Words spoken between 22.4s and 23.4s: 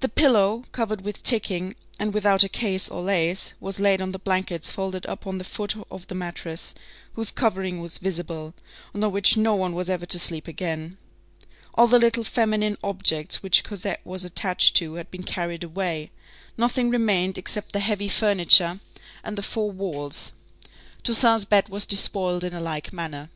in like manner.